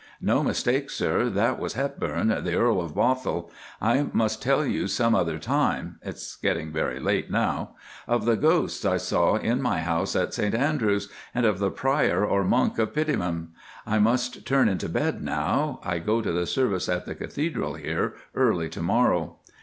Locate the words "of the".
11.45-11.69